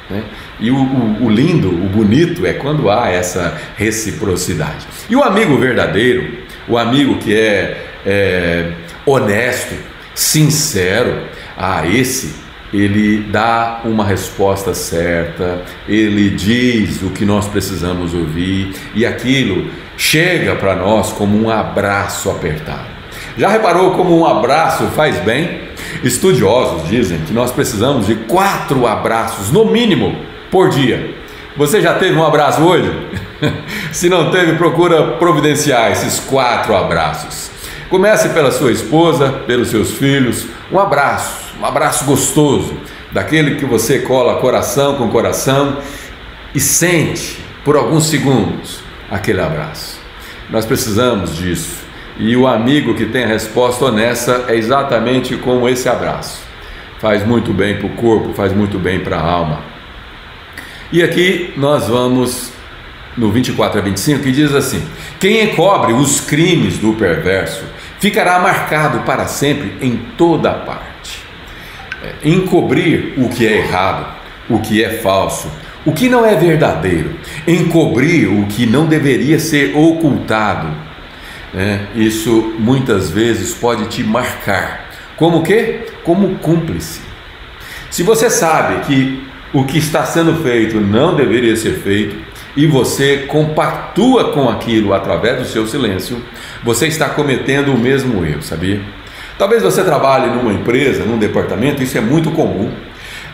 [0.09, 0.23] Né?
[0.59, 4.87] E o, o, o, lindo, o bonito é quando há essa reciprocidade.
[5.09, 8.71] E o amigo verdadeiro, o amigo que é, é
[9.05, 9.75] honesto,
[10.13, 11.23] sincero,
[11.57, 19.05] ah, esse ele dá uma resposta certa, ele diz o que nós precisamos ouvir e
[19.05, 22.85] aquilo chega para nós como um abraço apertado.
[23.37, 25.61] Já reparou como um abraço faz bem?
[26.03, 30.15] Estudiosos dizem que nós precisamos de quatro abraços, no mínimo,
[30.49, 31.15] por dia.
[31.57, 32.91] Você já teve um abraço hoje?
[33.91, 37.49] Se não teve, procura providenciar esses quatro abraços.
[37.89, 40.45] Comece pela sua esposa, pelos seus filhos.
[40.71, 42.77] Um abraço um abraço gostoso,
[43.11, 45.79] daquele que você cola coração com coração
[46.53, 49.99] e sente por alguns segundos aquele abraço.
[50.49, 51.85] Nós precisamos disso.
[52.19, 56.41] E o amigo que tem a resposta honesta é exatamente como esse abraço.
[56.99, 59.61] Faz muito bem para o corpo, faz muito bem para a alma.
[60.91, 62.51] E aqui nós vamos
[63.15, 64.83] no 24 a 25 que diz assim:
[65.19, 67.63] Quem encobre os crimes do perverso
[67.99, 70.87] ficará marcado para sempre em toda parte
[72.23, 74.15] encobrir o que é errado,
[74.49, 75.51] o que é falso,
[75.87, 77.11] o que não é verdadeiro,
[77.47, 80.67] encobrir o que não deveria ser ocultado.
[81.53, 81.87] Né?
[81.95, 84.89] Isso muitas vezes pode te marcar.
[85.15, 85.85] Como que?
[86.03, 86.99] Como cúmplice.
[87.89, 92.17] Se você sabe que o que está sendo feito não deveria ser feito
[92.53, 96.21] e você compactua com aquilo através do seu silêncio,
[96.65, 98.81] você está cometendo o mesmo erro, sabia?
[99.37, 102.73] Talvez você trabalhe numa empresa, num departamento, isso é muito comum.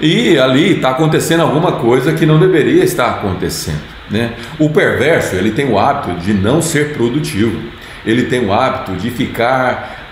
[0.03, 3.79] E ali está acontecendo alguma coisa que não deveria estar acontecendo.
[4.11, 4.33] Né?
[4.59, 7.57] O perverso ele tem o hábito de não ser produtivo.
[8.05, 10.11] Ele tem o hábito de ficar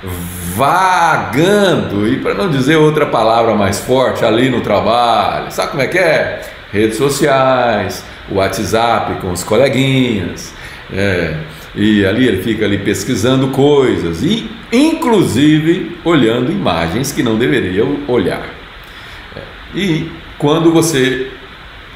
[0.55, 5.51] vagando e para não dizer outra palavra mais forte ali no trabalho.
[5.51, 6.41] Sabe como é que é?
[6.71, 8.01] Redes sociais,
[8.31, 10.53] WhatsApp com os coleguinhas.
[10.93, 11.35] É,
[11.75, 18.60] e ali ele fica ali pesquisando coisas e inclusive olhando imagens que não deveria olhar.
[19.73, 21.31] E quando você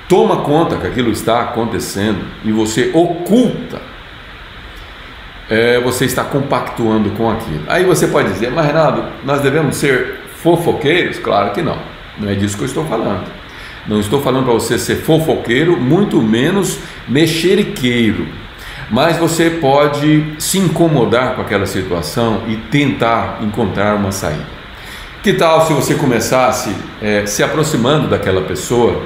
[0.07, 3.81] toma conta que aquilo está acontecendo e você oculta,
[5.49, 7.63] é, você está compactuando com aquilo.
[7.67, 11.19] Aí você pode dizer, mas Renato, nós devemos ser fofoqueiros?
[11.19, 11.77] Claro que não,
[12.17, 13.25] não é disso que eu estou falando.
[13.87, 18.27] Não estou falando para você ser fofoqueiro, muito menos mexeriqueiro
[18.89, 24.45] mas você pode se incomodar com aquela situação e tentar encontrar uma saída.
[25.25, 26.69] Que tal se você começasse
[27.01, 29.01] é, se aproximando daquela pessoa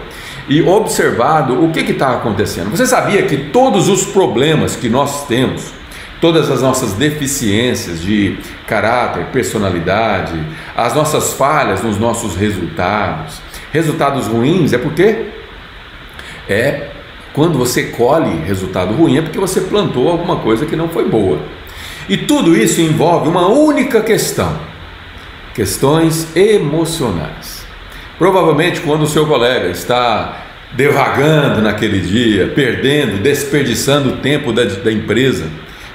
[0.49, 2.71] e observado o que está acontecendo?
[2.71, 5.71] Você sabia que todos os problemas que nós temos,
[6.19, 10.37] todas as nossas deficiências de caráter, personalidade,
[10.75, 15.27] as nossas falhas nos nossos resultados, resultados ruins, é porque
[16.49, 16.89] é
[17.31, 21.39] quando você colhe resultado ruim é porque você plantou alguma coisa que não foi boa.
[22.09, 24.67] E tudo isso envolve uma única questão:
[25.53, 27.65] questões emocionais.
[28.17, 34.91] Provavelmente, quando o seu colega está devagando naquele dia, perdendo, desperdiçando o tempo da, da
[34.91, 35.47] empresa,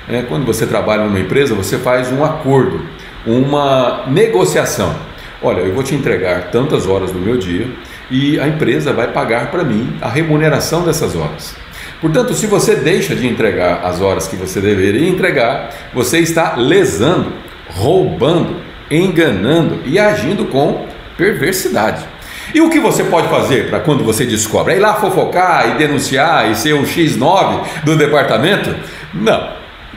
[0.09, 2.81] é, quando você trabalha numa empresa, você faz um acordo,
[3.27, 4.95] uma negociação.
[5.43, 7.69] Olha, eu vou te entregar tantas horas do meu dia
[8.11, 11.55] e a empresa vai pagar para mim a remuneração dessas horas.
[12.01, 17.33] Portanto, se você deixa de entregar as horas que você deveria entregar, você está lesando,
[17.69, 18.57] roubando,
[18.97, 22.05] enganando e agindo com perversidade.
[22.53, 24.75] E o que você pode fazer para quando você descobre?
[24.75, 28.75] É ir lá fofocar e denunciar e ser o X9 do departamento?
[29.13, 29.49] Não,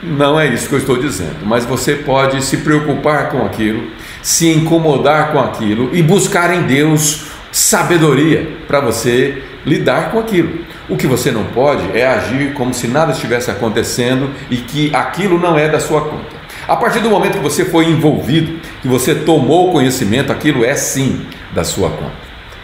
[0.02, 1.44] não é isso que eu estou dizendo.
[1.44, 3.88] Mas você pode se preocupar com aquilo,
[4.22, 10.60] se incomodar com aquilo e buscar em Deus sabedoria para você lidar com aquilo.
[10.88, 15.38] O que você não pode é agir como se nada estivesse acontecendo e que aquilo
[15.38, 16.37] não é da sua conta.
[16.68, 21.24] A partir do momento que você foi envolvido, que você tomou conhecimento, aquilo é sim
[21.54, 22.12] da sua conta.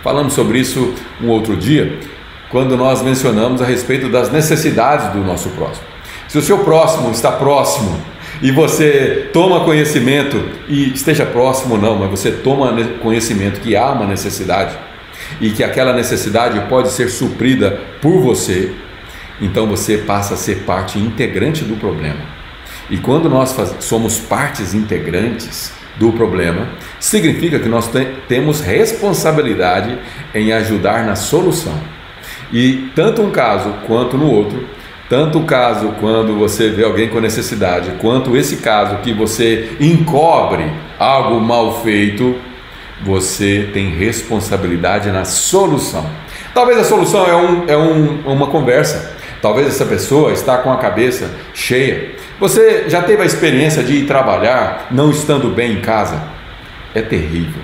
[0.02, 1.98] Falamos sobre isso um outro dia
[2.50, 5.86] quando nós mencionamos a respeito das necessidades do nosso próximo.
[6.28, 7.98] Se o seu próximo está próximo
[8.42, 13.90] e você toma conhecimento, e esteja próximo ou não, mas você toma conhecimento que há
[13.90, 14.76] uma necessidade
[15.40, 18.70] e que aquela necessidade pode ser suprida por você,
[19.40, 22.33] então você passa a ser parte integrante do problema.
[22.90, 26.68] E quando nós faz, somos partes integrantes do problema,
[26.98, 29.98] significa que nós te, temos responsabilidade
[30.34, 31.78] em ajudar na solução.
[32.52, 34.66] E tanto um caso quanto no outro,
[35.08, 40.64] tanto o caso quando você vê alguém com necessidade, quanto esse caso que você encobre
[40.98, 42.34] algo mal feito,
[43.02, 46.08] você tem responsabilidade na solução.
[46.54, 49.13] Talvez a solução é, um, é um, uma conversa,
[49.44, 52.12] talvez essa pessoa está com a cabeça cheia.
[52.40, 56.18] Você já teve a experiência de ir trabalhar não estando bem em casa?
[56.94, 57.62] É terrível,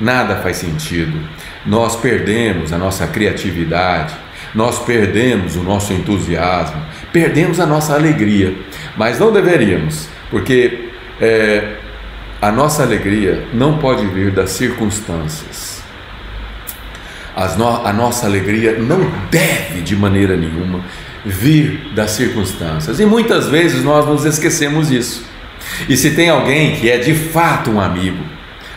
[0.00, 1.18] nada faz sentido.
[1.66, 4.14] Nós perdemos a nossa criatividade,
[4.54, 6.80] nós perdemos o nosso entusiasmo,
[7.12, 8.54] perdemos a nossa alegria,
[8.96, 11.74] mas não deveríamos, porque é,
[12.40, 15.82] a nossa alegria não pode vir das circunstâncias.
[17.58, 20.80] No, a nossa alegria não deve de maneira nenhuma
[21.26, 23.00] vir das circunstâncias.
[23.00, 25.24] E muitas vezes nós nos esquecemos disso.
[25.88, 28.24] E se tem alguém que é de fato um amigo,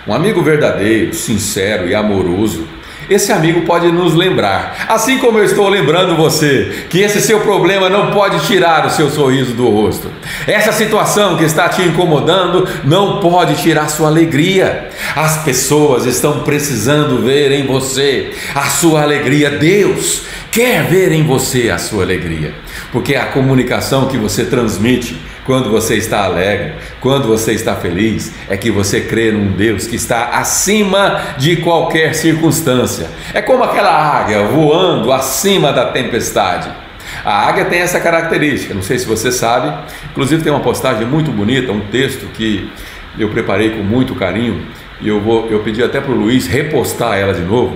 [0.08, 2.68] um amigo verdadeiro, sincero e amoroso,
[3.10, 7.90] esse amigo pode nos lembrar, assim como eu estou lembrando você, que esse seu problema
[7.90, 10.12] não pode tirar o seu sorriso do rosto.
[10.48, 14.90] Essa situação que está te incomodando não pode tirar sua alegria.
[15.16, 19.50] As pessoas estão precisando ver em você a sua alegria.
[19.52, 22.54] Deus quer ver em você a sua alegria,
[22.92, 25.18] porque a comunicação que você transmite
[25.50, 29.96] quando você está alegre, quando você está feliz, é que você crê num Deus que
[29.96, 33.08] está acima de qualquer circunstância.
[33.34, 36.70] É como aquela águia voando acima da tempestade.
[37.26, 39.76] A águia tem essa característica, não sei se você sabe,
[40.12, 42.72] inclusive tem uma postagem muito bonita, um texto que
[43.18, 44.68] eu preparei com muito carinho,
[45.02, 47.76] e eu vou eu pedi até para o Luiz repostar ela de novo,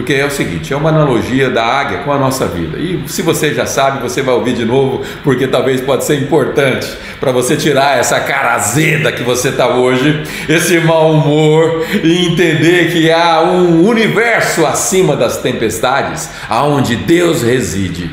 [0.00, 2.78] porque é o seguinte, é uma analogia da águia com a nossa vida.
[2.78, 6.90] E se você já sabe, você vai ouvir de novo, porque talvez pode ser importante
[7.20, 12.90] para você tirar essa cara azeda que você está hoje, esse mau humor e entender
[12.90, 18.10] que há um universo acima das tempestades, aonde Deus reside,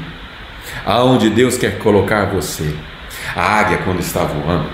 [0.86, 2.70] aonde Deus quer colocar você.
[3.34, 4.68] A águia quando está voando,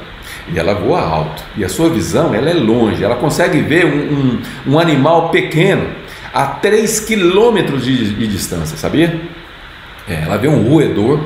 [0.52, 3.89] e ela voa alto, e a sua visão ela é longe, ela consegue ver um,
[3.89, 4.41] um,
[4.73, 6.02] um animal pequeno
[6.34, 9.22] a 3 quilômetros de, de, distância, sabia?
[10.10, 11.19] É, ela vê um roedor,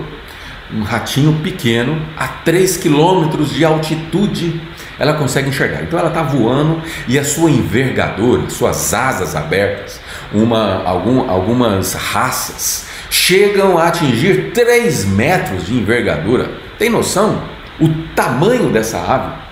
[0.74, 4.62] um ratinho pequeno, a 3 quilômetros de altitude,
[5.00, 5.84] ela consegue enxergar.
[5.84, 10.02] Então ela está voando e a sua envergadura, suas asas abertas,
[10.34, 16.52] uma, algum, algumas raças chegam a atingir 3 metros de envergadura.
[16.78, 17.44] Tem noção?
[17.80, 19.48] O tamanho dessa ave?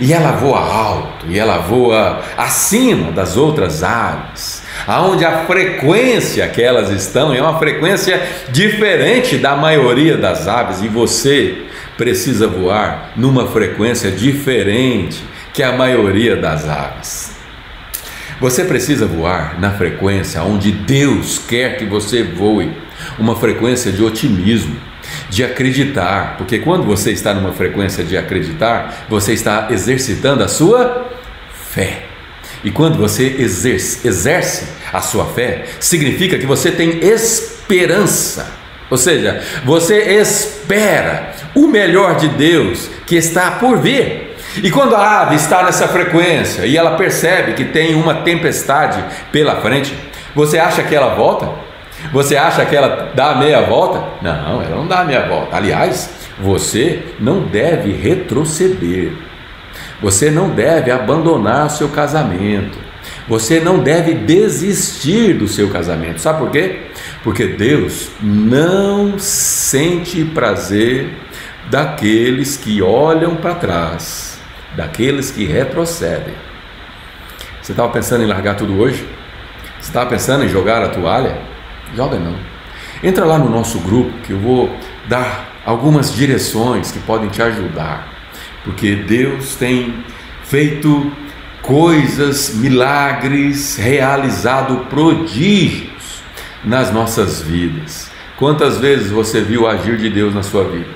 [0.00, 6.62] E ela voa alto, e ela voa acima das outras aves aonde a frequência que
[6.62, 13.46] elas estão é uma frequência diferente da maioria das aves e você precisa voar numa
[13.46, 15.22] frequência diferente
[15.52, 17.34] que a maioria das aves.
[18.38, 22.70] Você precisa voar na frequência onde Deus quer que você voe,
[23.18, 24.76] uma frequência de otimismo,
[25.30, 31.10] de acreditar, porque quando você está numa frequência de acreditar, você está exercitando a sua
[31.70, 32.02] fé.
[32.62, 38.54] E quando você exerce, exerce a sua fé, significa que você tem esperança.
[38.88, 44.36] Ou seja, você espera o melhor de Deus que está por vir.
[44.62, 49.56] E quando a ave está nessa frequência e ela percebe que tem uma tempestade pela
[49.56, 49.94] frente,
[50.34, 51.48] você acha que ela volta?
[52.12, 54.02] Você acha que ela dá meia volta?
[54.22, 55.56] Não, ela não dá meia volta.
[55.56, 59.12] Aliás, você não deve retroceder.
[60.00, 62.85] Você não deve abandonar seu casamento.
[63.28, 66.20] Você não deve desistir do seu casamento.
[66.20, 66.82] Sabe por quê?
[67.24, 71.10] Porque Deus não sente prazer
[71.70, 74.38] daqueles que olham para trás,
[74.76, 76.34] daqueles que retrocedem.
[77.60, 79.04] Você estava pensando em largar tudo hoje?
[79.80, 81.36] Você estava pensando em jogar a toalha?
[81.96, 82.36] Joga não.
[83.02, 84.74] Entra lá no nosso grupo que eu vou
[85.08, 88.16] dar algumas direções que podem te ajudar
[88.66, 89.94] porque Deus tem
[90.42, 91.12] feito
[91.66, 96.22] coisas, milagres, realizado prodígios
[96.64, 98.08] nas nossas vidas.
[98.38, 100.86] Quantas vezes você viu o agir de Deus na sua vida?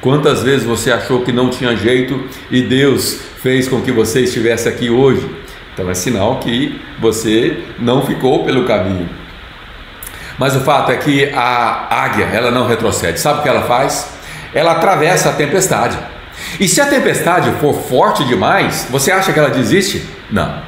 [0.00, 4.68] Quantas vezes você achou que não tinha jeito e Deus fez com que você estivesse
[4.68, 5.28] aqui hoje?
[5.72, 9.08] Então é sinal que você não ficou pelo caminho.
[10.38, 13.18] Mas o fato é que a águia, ela não retrocede.
[13.18, 14.12] Sabe o que ela faz?
[14.52, 15.96] Ela atravessa a tempestade.
[16.58, 20.04] E se a tempestade for forte demais, você acha que ela desiste?
[20.30, 20.62] Não.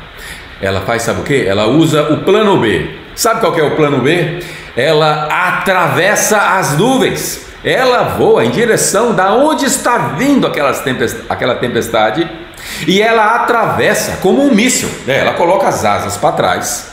[0.61, 1.47] Ela faz, sabe o que?
[1.47, 2.91] Ela usa o plano B.
[3.15, 4.41] Sabe qual é o plano B?
[4.77, 7.47] Ela atravessa as nuvens.
[7.65, 10.49] Ela voa em direção da onde está vindo
[10.85, 12.29] tempest aquela tempestade
[12.87, 14.89] e ela atravessa como um míssil.
[15.07, 16.93] É, ela coloca as asas para trás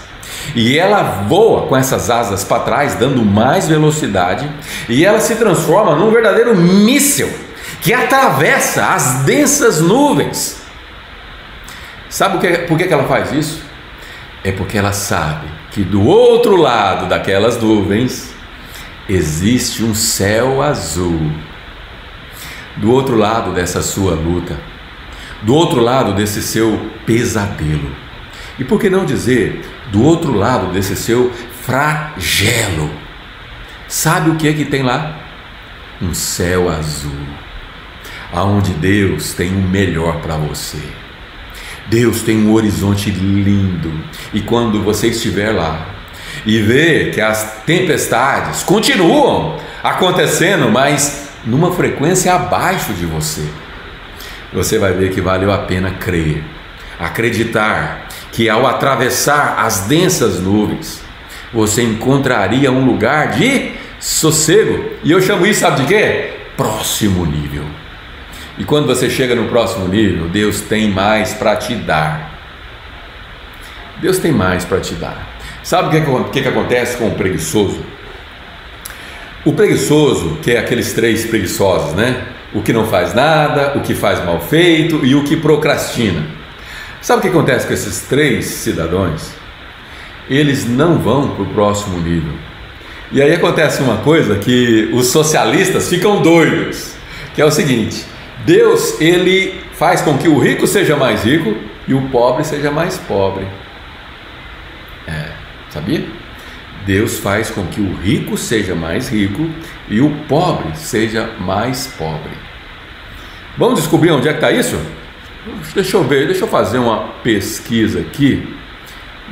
[0.55, 4.49] e ela voa com essas asas para trás, dando mais velocidade,
[4.89, 7.29] e ela se transforma num verdadeiro míssil
[7.83, 10.63] que atravessa as densas nuvens.
[12.09, 13.61] Sabe por que ela faz isso?
[14.43, 18.33] É porque ela sabe que do outro lado daquelas nuvens
[19.09, 21.31] existe um céu azul.
[22.77, 24.57] Do outro lado dessa sua luta,
[25.41, 27.95] do outro lado desse seu pesadelo.
[28.57, 29.61] E por que não dizer
[29.91, 31.31] do outro lado desse seu
[31.63, 32.89] flagelo?
[33.87, 35.19] Sabe o que é que tem lá?
[36.01, 37.11] Um céu azul,
[38.33, 40.79] aonde Deus tem o melhor para você.
[41.87, 43.91] Deus tem um horizonte lindo,
[44.33, 45.85] e quando você estiver lá
[46.45, 53.45] e ver que as tempestades continuam acontecendo, mas numa frequência abaixo de você,
[54.51, 56.43] você vai ver que valeu a pena crer,
[56.99, 61.03] acreditar que ao atravessar as densas nuvens,
[61.53, 64.91] você encontraria um lugar de sossego.
[65.03, 66.33] E eu chamo isso, sabe de quê?
[66.57, 67.82] Próximo nível.
[68.57, 72.31] E quando você chega no próximo nível, Deus tem mais para te dar.
[73.99, 75.27] Deus tem mais para te dar.
[75.63, 77.81] Sabe o que, que, que acontece com o preguiçoso?
[79.45, 82.27] O preguiçoso, que é aqueles três preguiçosos, né?
[82.53, 86.23] o que não faz nada, o que faz mal feito e o que procrastina.
[87.01, 89.31] Sabe o que acontece com esses três cidadãos?
[90.29, 92.33] Eles não vão para o próximo nível.
[93.11, 96.93] E aí acontece uma coisa que os socialistas ficam doidos,
[97.35, 98.05] que é o seguinte:
[98.45, 101.55] Deus ele faz com que o rico seja mais rico
[101.87, 103.47] e o pobre seja mais pobre.
[105.07, 105.31] É,
[105.69, 106.05] sabia?
[106.85, 109.49] Deus faz com que o rico seja mais rico
[109.89, 112.31] e o pobre seja mais pobre.
[113.57, 114.77] Vamos descobrir onde é que está isso?
[115.73, 118.55] Deixa eu ver, deixa eu fazer uma pesquisa aqui.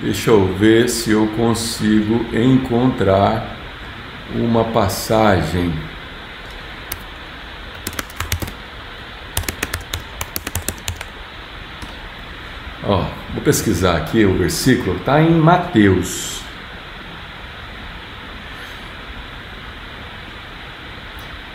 [0.02, 3.58] Deixa eu ver se eu consigo encontrar
[4.34, 5.74] uma passagem.
[12.92, 16.42] Ó, vou pesquisar aqui o versículo, está em Mateus.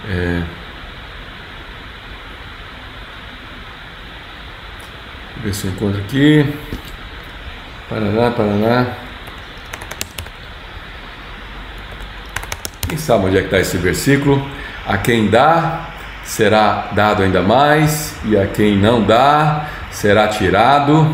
[0.09, 0.43] É,
[5.43, 6.55] ver se eu encontro aqui.
[7.91, 8.87] Paraná, Paraná.
[12.89, 14.43] Quem sabe onde é que está esse versículo?
[14.87, 15.91] A quem dá,
[16.25, 21.09] será dado ainda mais, e a quem não dá, será tirado.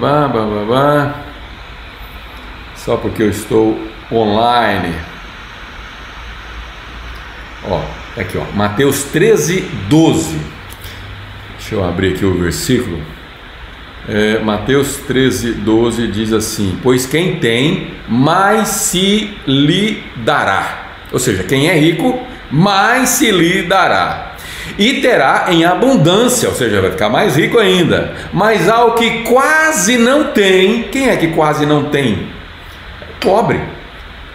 [0.00, 1.14] Babá,
[2.74, 4.94] Só porque eu estou online.
[7.68, 7.80] Ó,
[8.14, 10.40] tá aqui ó, Mateus 13, 12.
[11.58, 13.00] Deixa eu abrir aqui o versículo.
[14.08, 20.96] É, Mateus 13, 12 diz assim: Pois quem tem, mais se lhe dará.
[21.12, 24.35] Ou seja, quem é rico, mais se lhe dará.
[24.78, 28.14] E terá em abundância, ou seja, vai ficar mais rico ainda.
[28.32, 32.28] Mas ao que quase não tem, quem é que quase não tem?
[33.20, 33.76] Pobre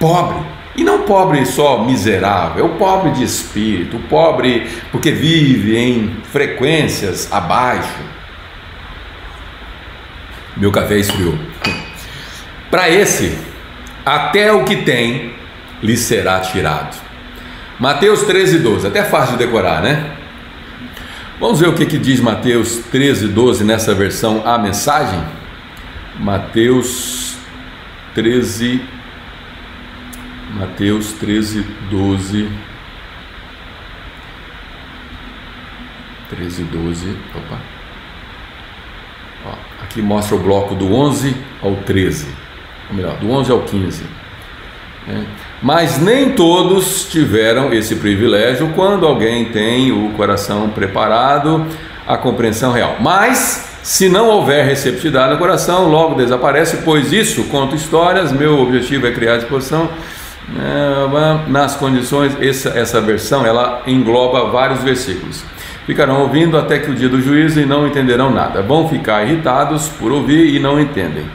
[0.01, 0.37] pobre.
[0.75, 6.17] E não pobre só miserável, é o pobre de espírito, o pobre porque vive em
[6.31, 7.99] frequências abaixo.
[10.57, 11.37] Meu café esfriou.
[12.69, 13.37] Para esse,
[14.05, 15.33] até o que tem
[15.83, 16.95] lhe será tirado.
[17.77, 20.11] Mateus 13, 12, até fácil de decorar, né?
[21.41, 25.21] Vamos ver o que, que diz Mateus 13, 12 nessa versão A Mensagem?
[26.19, 27.35] Mateus
[28.13, 29.01] 13, 12.
[30.53, 32.49] Mateus 13, 12.
[36.29, 37.17] 13, 12.
[37.35, 37.59] Opa.
[39.47, 42.27] Ó, aqui mostra o bloco do 11 ao 13.
[42.89, 44.03] Ou melhor, do 11 ao 15.
[45.61, 51.65] Mas nem todos tiveram esse privilégio quando alguém tem o coração preparado,
[52.07, 52.97] a compreensão real.
[52.99, 58.31] Mas, se não houver receptividade no coração, logo desaparece, pois isso conta histórias.
[58.31, 59.89] Meu objetivo é criar disposição
[60.49, 65.43] é, nas condições, essa, essa versão ela engloba vários versículos.
[65.85, 68.61] Ficarão ouvindo até que o dia do juízo e não entenderão nada.
[68.61, 71.25] Vão ficar irritados por ouvir e não entendem.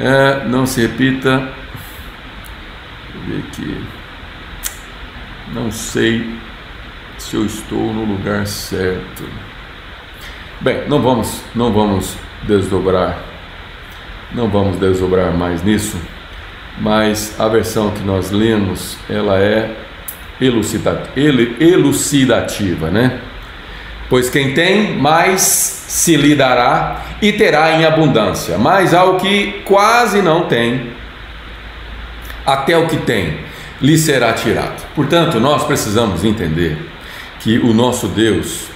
[0.00, 1.57] É, não se repita.
[3.28, 3.84] Ver aqui.
[5.52, 6.34] Não sei
[7.18, 9.24] se eu estou no lugar certo.
[10.60, 13.18] Bem, não vamos, não vamos desdobrar,
[14.32, 16.00] não vamos desdobrar mais nisso,
[16.80, 19.76] mas a versão que nós lemos, ela é
[21.60, 23.20] elucidativa, né?
[24.08, 30.22] Pois quem tem, mais se lhe dará e terá em abundância, mas ao que quase
[30.22, 30.92] não tem,
[32.48, 33.40] até o que tem,
[33.78, 34.86] lhe será tirado.
[34.94, 36.78] Portanto, nós precisamos entender
[37.40, 38.68] que o nosso Deus,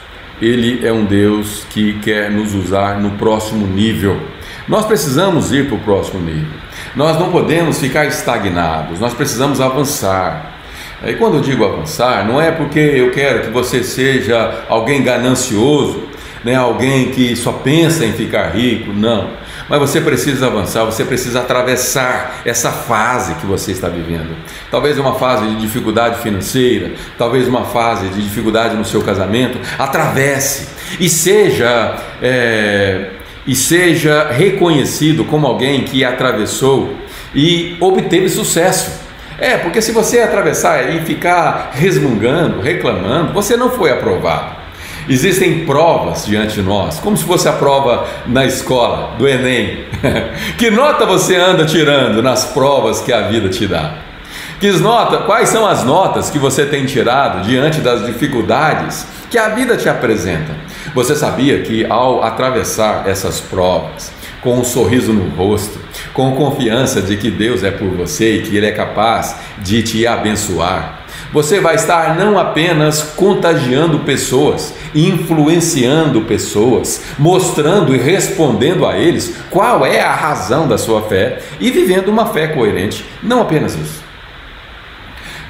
[0.42, 4.20] ele é um Deus que quer nos usar no próximo nível.
[4.68, 6.60] Nós precisamos ir para o próximo nível.
[6.94, 10.52] Nós não podemos ficar estagnados, nós precisamos avançar.
[11.04, 16.02] E quando eu digo avançar, não é porque eu quero que você seja alguém ganancioso,
[16.44, 19.30] né, alguém que só pensa em ficar rico, não.
[19.72, 24.36] Mas você precisa avançar, você precisa atravessar essa fase que você está vivendo.
[24.70, 29.58] Talvez uma fase de dificuldade financeira, talvez uma fase de dificuldade no seu casamento.
[29.78, 30.68] Atravesse
[31.00, 33.12] e seja é,
[33.46, 36.94] e seja reconhecido como alguém que atravessou
[37.34, 39.00] e obteve sucesso.
[39.38, 44.61] É, porque se você atravessar e ficar resmungando, reclamando, você não foi aprovado.
[45.08, 49.84] Existem provas diante de nós, como se fosse a prova na escola, do Enem.
[50.56, 53.94] que nota você anda tirando nas provas que a vida te dá?
[54.60, 59.48] Que nota, quais são as notas que você tem tirado diante das dificuldades que a
[59.48, 60.54] vida te apresenta?
[60.94, 65.80] Você sabia que ao atravessar essas provas, com um sorriso no rosto,
[66.12, 70.06] com confiança de que Deus é por você e que Ele é capaz de te
[70.06, 71.01] abençoar.
[71.32, 79.86] Você vai estar não apenas contagiando pessoas, influenciando pessoas, mostrando e respondendo a eles qual
[79.86, 83.04] é a razão da sua fé e vivendo uma fé coerente.
[83.22, 84.02] Não apenas isso.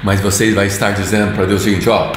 [0.01, 2.13] Mas você vai estar dizendo para Deus o seguinte: ó,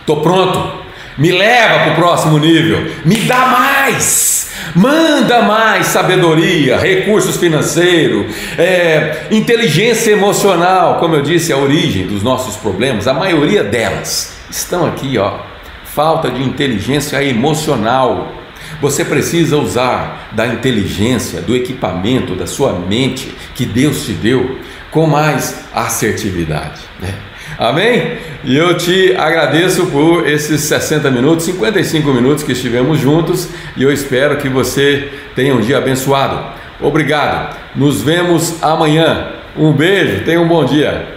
[0.00, 0.82] estou pronto,
[1.18, 4.33] me leva para o próximo nível, me dá mais
[4.74, 12.56] Manda mais sabedoria, recursos financeiros, é, inteligência emocional, como eu disse, a origem dos nossos
[12.56, 15.38] problemas, a maioria delas estão aqui, ó.
[15.84, 18.32] Falta de inteligência emocional.
[18.80, 24.58] Você precisa usar da inteligência, do equipamento, da sua mente que Deus te deu
[24.90, 26.80] com mais assertividade.
[27.00, 27.14] Né?
[27.58, 28.18] Amém?
[28.44, 33.92] E eu te agradeço por esses 60 minutos, 55 minutos que estivemos juntos e eu
[33.92, 36.44] espero que você tenha um dia abençoado.
[36.80, 37.56] Obrigado.
[37.74, 39.28] Nos vemos amanhã.
[39.56, 41.13] Um beijo, tenha um bom dia.